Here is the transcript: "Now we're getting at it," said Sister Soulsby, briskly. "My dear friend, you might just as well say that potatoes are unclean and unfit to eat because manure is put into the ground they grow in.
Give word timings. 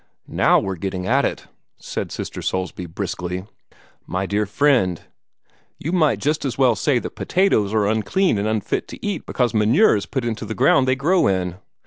"Now 0.27 0.57
we're 0.59 0.77
getting 0.77 1.05
at 1.05 1.25
it," 1.25 1.45
said 1.77 2.11
Sister 2.11 2.41
Soulsby, 2.41 2.87
briskly. 2.87 3.45
"My 4.07 4.25
dear 4.25 4.47
friend, 4.47 4.99
you 5.77 5.91
might 5.91 6.17
just 6.17 6.43
as 6.43 6.57
well 6.57 6.75
say 6.75 6.97
that 6.97 7.11
potatoes 7.15 7.71
are 7.71 7.85
unclean 7.85 8.39
and 8.39 8.47
unfit 8.47 8.87
to 8.87 9.05
eat 9.05 9.27
because 9.27 9.53
manure 9.53 9.95
is 9.95 10.07
put 10.07 10.25
into 10.25 10.43
the 10.43 10.55
ground 10.55 10.87
they 10.87 10.95
grow 10.95 11.27
in. 11.27 11.57